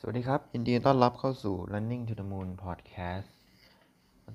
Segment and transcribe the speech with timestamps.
[0.00, 3.28] สวัสดีครับยินดีต้อนรับเข้าสู่ Running to the Moon Podcast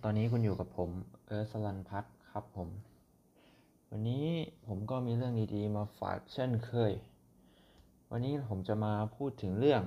[0.03, 0.89] ตอนนี้คุณอยู่กับผม
[1.25, 2.69] เอิร์ธสลันพัฒน์ครับผม
[3.91, 4.25] วันนี้
[4.67, 6.93] ผมก็มีเรื่องดีๆ มาฝากเช่นเคย
[8.11, 9.81] วันนี้ผมจะมาพูดถึงเรื่อง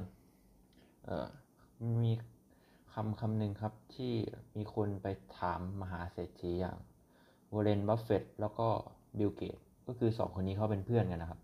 [1.05, 1.29] เออ
[2.04, 2.13] มี
[2.93, 4.13] คำคำหนึ่งครับที่
[4.57, 5.07] มีคนไป
[5.39, 6.77] ถามมหาเศรษฐีอย่าง
[7.53, 8.68] วอร์เรนบัฟเฟตแล้วก็
[9.18, 11.41] บิลเกตก็คือสองคนนี้เขาเป็นเพื่อนกันนะครับ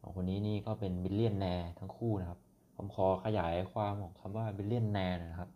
[0.00, 2.40] สองคนนี้นี่ก็เป็น billionaire ทั้งคู่นะครับ
[2.76, 5.50] ผมขอขยายความของคำว่า billionaire นะครับ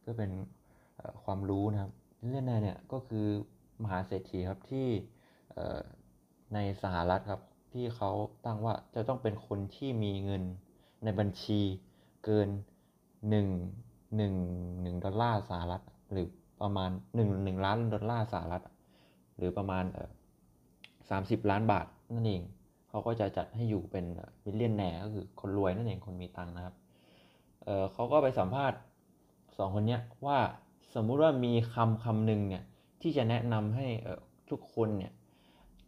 [0.00, 0.30] เพื่อเป็น
[1.24, 3.26] ความรู้นะครับ billionaire เนี่ยก็คือ
[3.82, 4.88] มหาเศรษฐีครับที่
[6.54, 7.42] ในสหรัฐครับ
[7.72, 8.10] ที่เขา
[8.44, 10.42] ตั้งว่าจะต้องเป็นคนที่มีเงิน
[11.04, 11.60] ในบัญชี
[12.24, 12.48] เกิน
[13.30, 13.48] หนึ่ง
[14.16, 14.34] หนึ่ง
[14.82, 16.26] หนึ่งดอลลาร์สหรัฐหรือ
[16.62, 18.62] ประมาณหนึ่งหนึ่งล้านดอลลาร์สหรัฐ
[19.36, 19.84] หรือประมาณ
[21.10, 22.42] สามสิบล้านบาทนั่นเอง
[22.90, 24.04] เขาก็จะจัดให้อยู่เป็น
[24.44, 26.74] มิลเลียนแนร์ก็คือคนรวยนั่นเองคนมีตังค์นะครับ
[27.64, 28.78] เเขาก็ไปสัมภาษณ์
[29.58, 30.38] สองคนเนี้ยว่า
[30.94, 32.62] สมมุติว่ามีคำคำหนึ่งเนี่ย
[33.02, 33.86] ที่จะแนะนำให้
[34.50, 35.12] ทุกคนเนี่ย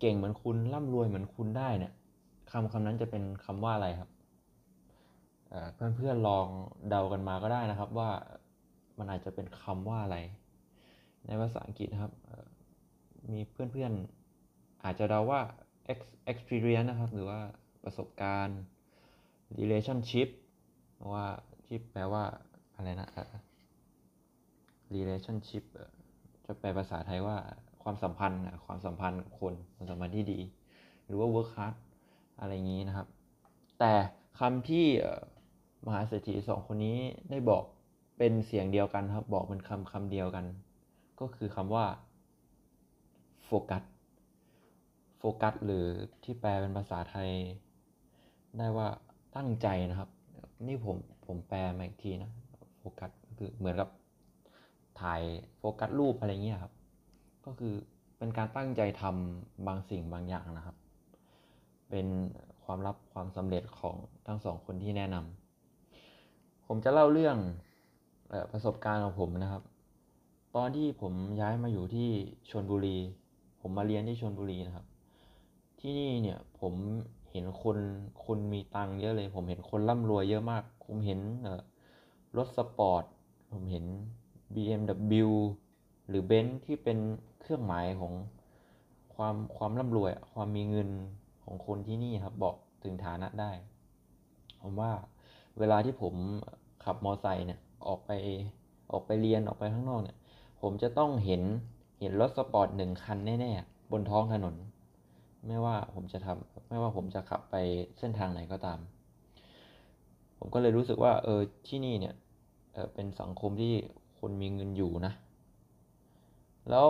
[0.00, 1.92] เก่งเหมือนคุณร่ำรวยเหมือนคุณได้เนี่ย
[2.52, 4.10] คำคำนั้นจะเป็นคำว่าอะไรครับ
[5.48, 6.46] เอ่อเพื่อนๆลอง
[6.88, 8.10] เดากันมาก็ได้นะครับว่า
[8.98, 10.18] มันอาจจะเป็นคำว่าอะไร
[11.26, 12.46] ในภาษาอังกฤษนะครับเอ่อ
[13.32, 15.40] มีเพื่อนๆอาจจะเดาว่า
[16.32, 17.40] experience นะครับ หรือว่า
[17.84, 18.60] ประสบการณ์
[19.58, 20.28] relationship
[21.12, 21.26] ว่า
[21.66, 22.24] ที่แปลว่า
[22.76, 23.34] อะไรนะเอ่อ
[24.94, 25.64] relationship
[26.46, 27.36] จะแปลภาษาไทยว่า
[27.82, 30.40] ความสัมพันธ์ความสัมพันธ์กับคนความสัมพันธ์ที่ดี
[31.06, 31.74] หรือว่า work hard
[32.40, 33.06] อะไรอย่างนี้นะครับ
[33.78, 33.92] แต่
[34.38, 34.86] คำที่
[35.86, 36.98] มหาเศรษฐีสองคนนี้
[37.30, 37.64] ได้บอก
[38.18, 40.44] เป็นเสียงเดียวกันครับ บอกเป็นคำคำเดียวกัน
[41.20, 41.86] ก็คือคำว่า
[43.44, 43.82] โฟกัส
[45.24, 45.86] โฟกัสหรือ
[46.24, 47.30] ที่แปลเป็นภาษาไทย
[48.58, 48.88] ได้ว่า
[49.36, 50.10] ตั้งใจนะครับ
[50.66, 52.30] นี่ผมผมแปลมาอีกทีนะ
[52.78, 53.88] โฟกัสก็คือเหมือนกับ
[55.00, 55.22] ถ่าย
[55.58, 56.72] โฟกัสรูปอะไรเงี้ยครับ
[57.46, 57.74] ก็คือ
[58.18, 60.76] เป็นการตั้งใจทำบางสิ่งบางอย่างนะครับ
[61.90, 62.06] เป็น
[62.64, 63.96] ความลับความสำเร็จของ
[64.26, 67.36] ทั้งสองคนที่แนะนำผมจะเล่าเรื่อง
[68.32, 69.62] อประสบการณ์ของผมนะครับ
[70.56, 72.08] ตอนที่ผมย้ายมาอยู่ที่
[72.50, 72.98] ชลบุรี
[73.60, 74.86] ผมมาเรียนที่ชลบุรีนะครับ
[75.84, 76.74] ที่นี่เนี่ยผม
[77.30, 77.78] เห็นคน
[78.24, 81.20] คนมีตังค์เยอะเลย ผมเห็นคนร่ำรวยเยอะมาก ผมเห็น
[82.36, 83.04] รถสปอร์ต
[83.52, 83.84] ผมเห็น
[84.54, 85.30] BMW
[86.08, 86.98] หรือเบนซ์ที่เป็น
[87.40, 88.12] เครื่องหมายของ
[89.14, 90.88] ความความร่ำรวย ความมีเงิน
[91.44, 93.50] ของคนที่นี่ครับบอกถึงฐานะได้
[94.62, 94.92] ผมว่า
[95.58, 96.14] เวลาที่ผม
[96.84, 98.10] ขับมอไซค์เนี่ยออกไป
[98.92, 100.16] ออกไปเรียนออกไปข้างนอกเนี่ย
[100.60, 101.42] ผมจะต้องเห็น
[102.00, 104.54] เห็นรถสปอร์ตหนึ่งคันแน่ ๆ บนท้องถนน
[105.46, 107.54] ไม่ว่าผมจะทำไม่ว่าผมจะขับไป
[107.98, 108.78] เส้นทางไหนก็ตาม
[110.38, 112.14] ผมก็เลยรู้สึกว่าเออที่นี่เนี่ย
[112.72, 113.74] เออเป็นสังคมที่
[114.18, 115.12] คนมีเงินอยู่นะ
[116.70, 116.88] แล้ว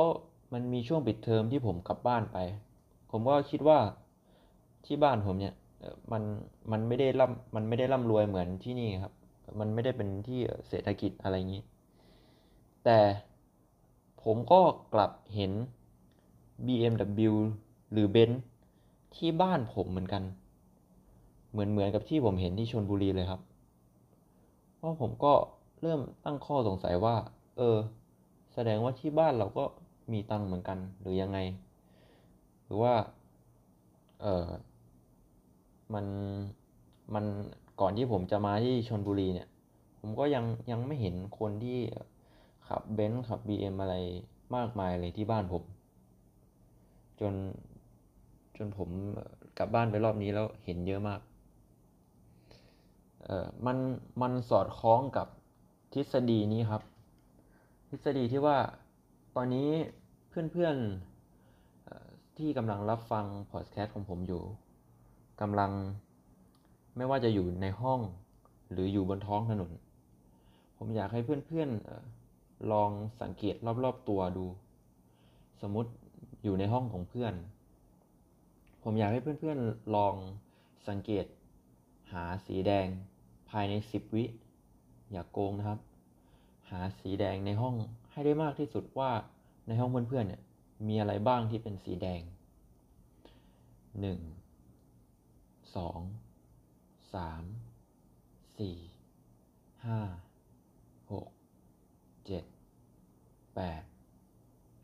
[0.53, 2.39] มันมีช่วงปิดเทอมที่ผมกลับบ้านไป
[3.11, 3.79] ผมก็คิดว่า
[4.87, 6.23] ที่บ้านผมเนี่ยเออมัน
[6.73, 9.13] มันไม่ได้ร่ำมันไม่ได้ร่ำรวยเหมือนที่นี่ครับ
[9.61, 11.63] มันไม่ได้เป็นที่เศรษฐกิจอะไรอย่างนี้
[12.85, 12.99] แต่
[14.23, 14.61] ผมก็
[14.95, 15.53] กลับเห็น
[16.67, 17.35] BMW
[17.93, 18.43] หรือเบนซ์
[19.17, 20.23] ที่บ้านผมเหมือนกัน
[21.51, 23.41] เหมือนเหมือนกับที่ผมเห็นที่ชลบุรีเลยครับ
[24.77, 25.33] เพราะผมก็
[25.83, 27.17] เริ่มตั้งข้อสงสัยว่า
[27.59, 27.77] เออ
[28.55, 29.65] แสดงว่าที่บ้านเราก็
[30.13, 31.39] มีตังเหมือนกัน หรือยังไง
[32.65, 32.95] หรือว่า
[34.21, 34.47] เออ
[35.95, 36.07] มัน
[37.15, 37.25] มัน
[37.81, 39.49] ก่อนที่ผมจะมาที่ชลบุรีเนี่ย
[40.01, 41.79] ผมก็ยังยังไม่เห็นคนที่
[42.69, 43.95] ขับเบนซ์ขับบีเอ็มอะไร
[44.57, 45.63] มากมายเลยที่บ้านผม
[47.21, 47.35] จน
[48.57, 48.89] จนผม
[49.59, 51.21] กลับบ้านไปรอบนี้แล้วเห็นเยอะมาก
[53.25, 53.77] เออมัน
[54.23, 55.27] มันสอดคล้องกับ
[55.93, 56.83] ทฤษฎีนี้ครับ
[57.89, 58.59] ทฤษฎีที่ว่า
[59.37, 59.69] ตอนนี้
[60.29, 64.43] เพื่อนๆเอ่อที่กำลังรับฟังพอดแคสต์ของผมอยู่
[65.41, 65.73] กำลัง
[66.97, 68.01] ไม่ว่าจะอยู่ในห้อง
[68.73, 69.71] หรืออยู่บนท้องถนน
[70.77, 72.91] ผมอยากให้เพื่อนๆลอง
[73.23, 74.47] สังเกตรอบๆตัวดู
[75.63, 75.91] สมมติ
[76.45, 77.35] อยู่ในห้องของเพื่อน
[78.83, 80.15] ผมอยากให้เพื่อนๆลอง
[80.89, 81.27] สังเกต
[82.13, 82.87] หาสีแดง
[83.51, 84.25] ภายใน 10 วิ
[85.13, 85.81] อย่ากโกงนะครับ
[86.71, 87.75] หาสีแดงในห้อง
[88.11, 89.11] ให้ได้มากที่สุดว่า
[89.67, 90.43] ในห้องเพื่อนๆเนี่ย
[90.89, 92.23] มีอะไรบ้างที่เป็นสีแดง
[94.01, 94.19] หนึ่ง
[95.77, 96.01] สอง
[97.15, 97.45] สาม
[98.59, 98.77] สี่
[99.87, 100.01] ห้า
[101.13, 101.27] หก
[102.27, 102.45] เจ็ด
[103.55, 103.83] แปด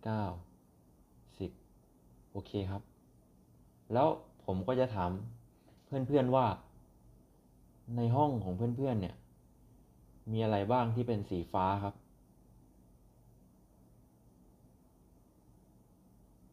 [0.05, 0.25] เก้า
[1.39, 1.51] สิบ
[2.33, 2.83] โอเคครับ
[3.93, 4.09] แล้ว
[4.45, 5.11] ผมก็จะถาม
[5.87, 6.47] เพื่อนๆว่า
[7.97, 9.15] ในห้องของเพื่อนๆเนี่ย
[10.33, 11.95] มีอะไรบ้างที่เป็นสีฟ้าครับ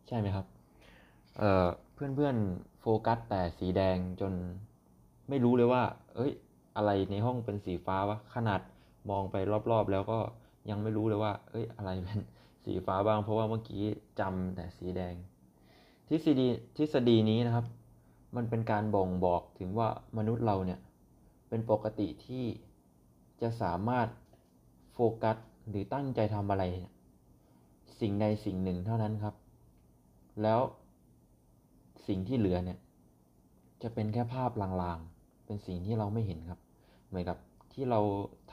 [0.07, 0.45] ใช่ไหมครับ
[1.37, 4.33] เอ่อเพื่อนเพื่อนๆโฟกัสแต่สีแดงจน
[5.29, 5.83] ไม่รู้เลยว่า
[6.15, 6.31] เอ้ย
[6.77, 8.61] อะไรในห้องเป็นสีฟ้าวะขนาด
[9.09, 9.35] มองไป
[9.71, 10.19] รอบๆ แล้วก็
[10.69, 12.19] ยังไม่รู้เลยว่า เอ้ย อะไรเป็น
[12.65, 13.83] สีฟ้าบ้าง เพราะว่าเมื่อกี้
[14.19, 15.15] จำแต่สีแดง
[16.09, 16.47] ทฤษฎี
[16.77, 17.65] ทฤษฎีนี้นะครับ
[18.35, 19.87] มันเป็นการบ่งบอกถึงว่า
[20.17, 20.79] มนุษย์เราเนี่ย
[21.49, 22.45] เป็นปกติที่
[23.41, 24.07] จะสามารถ
[24.93, 25.37] โฟกัส
[25.69, 26.63] หรือตั้งใจทำอะไร
[27.99, 29.35] สิ่งใดสิ่งหนึ่งเท่านั้นครับ
[30.41, 30.59] แล้ว
[32.07, 32.77] สิ่งที่เหลือเนี่ย
[33.83, 36.59] จะเป็นแค่ภาพลางๆ เป็นสิ่งที่เราไม่เห็นครับ
[37.07, 37.37] เหมือนกับ
[37.73, 37.99] ที่เรา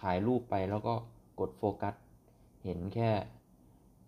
[0.00, 0.94] ถ่ายรูปไปแล้วก็
[1.40, 1.94] กดโฟกัส
[2.64, 3.10] เห็นแค่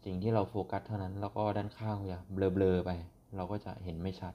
[0.04, 2.90] สิ่งที่เราโฟกัสเท่านั้น แล้วก็ด้านข้างจะเบลอๆไป
[3.36, 4.34] เราก็จะเห็นไม่ชัด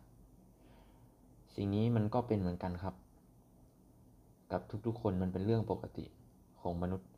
[1.56, 2.96] สิ่งนี้มันก็เป็นเหมือนกันครับ
[4.52, 6.06] กับทุกๆคนมันเป็นเรื่องปกติ
[6.62, 7.10] ของมนุษย์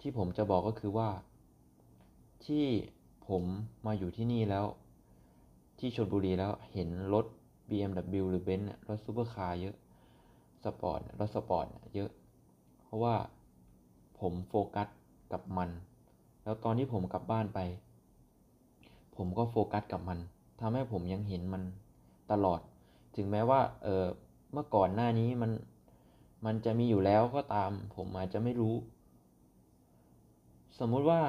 [0.00, 1.10] ที่ผมจะบอกก็คือว่า
[2.44, 2.64] ที่
[3.28, 3.42] ผม
[3.86, 4.66] มาอยู่ที่นี่แล้ว
[5.78, 7.26] ที่ชลบุรีแล้วเห็นรถ
[7.68, 9.76] BMW หรือ Benz เนี่ยรถซูเปอร์คาร์เยอะ
[10.64, 12.10] สปอร์ตรถสปอร์ตเยอะ
[12.80, 13.14] เพราะว่า
[14.20, 14.88] ผมโฟกัส
[15.32, 15.70] กับมัน
[16.44, 17.58] แล้วตอนที่ผมกลับบ้านไป
[19.16, 20.18] ผมก็โฟกัสกับมัน
[20.62, 21.62] ทำให้ผมยังเห็นมัน
[22.32, 22.60] ตลอด
[23.16, 24.04] ถึงแม้ว่าเออ
[24.52, 25.50] เมื่อก่อนหน้านี้มัน
[26.46, 28.74] มันจะมีอยู่แล้วก็ตาม ผมอาจจะไม่รู้
[30.78, 31.22] สมมุติว่า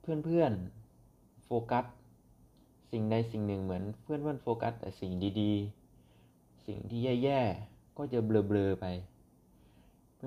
[0.00, 1.84] เพื่อนๆโฟกัส
[2.92, 8.86] สิ่งใดสิ่งหนึ่งเหมือนเพื่อนๆโฟกัสแต่สิ่งดีๆ สิ่งที่แย่ๆ ก็จะเบลอๆไป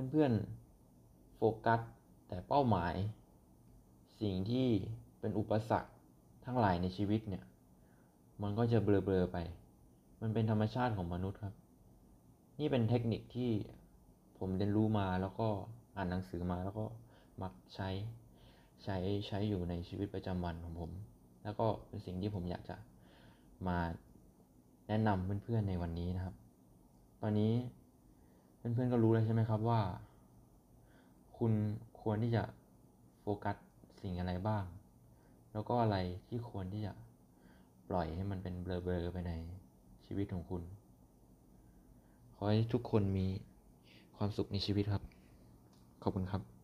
[0.10, 1.80] เพื่อนๆโฟกัส
[2.28, 2.96] แต่เป้าหมาย
[4.22, 4.68] สิ่งที่
[5.20, 5.92] เป็นอุปสรรค
[6.46, 7.44] ทั้งหลายในชีวิตเนี่ย
[8.42, 9.38] มันก็จะเบลอๆไป
[10.22, 11.54] มันเป็นธรรมชาติของมนุษย์ครับ
[12.60, 13.52] นี่เป็นเทคนิคที่
[14.38, 15.48] ผมเรียนรู้มาแล้วก็
[15.96, 16.86] อ่านหนังสือมาแล้วก็
[17.42, 17.90] มักใช้
[18.84, 18.98] ใช้
[19.28, 20.92] ใช้อยู่ในชีวิตประจำวันของผม
[21.44, 22.76] แล้วก็เป็นสิ่งที่ผมอยากจะ
[23.68, 23.78] มา
[24.88, 26.36] แนะนำเพื่อนๆในวันนี้นะครับ
[27.22, 27.54] ตอนนี้
[28.58, 29.82] เพื่อนๆก็รู้แล้วใช่ไหมครับว่า
[31.38, 31.54] คุณ
[32.02, 32.44] ควรที่จะ
[33.22, 33.56] โฟกัส
[34.02, 34.64] สิ่งอะไรบ้าง
[35.54, 35.98] แล้วก็อะไร
[36.28, 36.94] ที่ควรที่จะ
[37.92, 39.34] ปล่อยให้มันเป็นเบลอๆไปใน
[40.06, 40.64] ชีวิตของคุณ
[42.36, 43.28] ขอให้ทุกคนมี
[44.18, 45.04] ความสุขในชีวิตครับ
[46.04, 46.61] ขอบคุณครับ